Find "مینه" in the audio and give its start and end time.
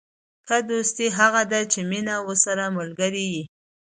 1.89-2.15